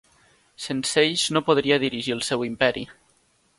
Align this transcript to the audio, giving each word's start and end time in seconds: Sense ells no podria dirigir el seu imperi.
Sense 0.67 1.03
ells 1.09 1.27
no 1.37 1.45
podria 1.51 1.79
dirigir 1.85 2.17
el 2.17 2.25
seu 2.31 2.49
imperi. 2.51 2.87